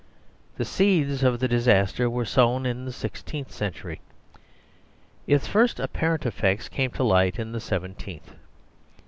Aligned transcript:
The 0.57 0.65
seeds 0.65 1.21
of 1.21 1.39
the 1.39 1.47
disaster 1.47 2.09
were 2.09 2.25
sown 2.25 2.65
in 2.65 2.85
the 2.85 2.91
sixteenth 2.91 3.51
cen 3.51 3.71
tury. 3.71 3.99
Its 5.27 5.45
first 5.45 5.79
apparent 5.79 6.25
effects 6.25 6.67
came 6.69 6.89
to 6.93 7.03
light 7.03 7.37
in 7.37 7.51
the 7.51 7.59
seventeenth. 7.61 8.31